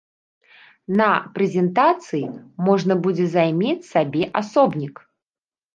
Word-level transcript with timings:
На 1.01 1.09
прэзентацыі 1.35 2.23
можна 2.71 2.93
будзе 3.05 3.25
займець 3.39 3.79
сабе 3.93 4.23
асобнік. 4.45 4.95